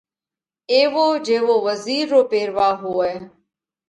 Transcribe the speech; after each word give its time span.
ايوو 0.75 1.07
جيوو 1.25 1.55
وزِير 1.67 2.05
رو 2.13 2.21
پيروا 2.31 2.69
هوئه۔ 2.81 3.15